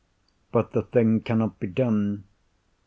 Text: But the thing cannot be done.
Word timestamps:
But 0.51 0.71
the 0.71 0.81
thing 0.81 1.19
cannot 1.21 1.59
be 1.59 1.67
done. 1.67 2.23